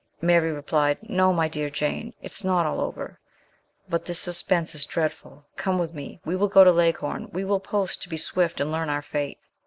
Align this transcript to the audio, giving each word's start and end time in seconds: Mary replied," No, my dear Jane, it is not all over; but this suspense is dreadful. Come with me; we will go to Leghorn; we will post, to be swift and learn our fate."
Mary 0.19 0.51
replied," 0.51 0.97
No, 1.07 1.31
my 1.31 1.47
dear 1.47 1.69
Jane, 1.69 2.15
it 2.23 2.31
is 2.31 2.43
not 2.43 2.65
all 2.65 2.81
over; 2.81 3.19
but 3.87 4.03
this 4.03 4.17
suspense 4.17 4.73
is 4.73 4.83
dreadful. 4.87 5.45
Come 5.57 5.77
with 5.77 5.93
me; 5.93 6.19
we 6.25 6.35
will 6.35 6.47
go 6.47 6.63
to 6.63 6.71
Leghorn; 6.71 7.29
we 7.31 7.43
will 7.45 7.59
post, 7.59 8.01
to 8.01 8.09
be 8.09 8.17
swift 8.17 8.59
and 8.59 8.71
learn 8.71 8.89
our 8.89 9.03
fate." 9.03 9.37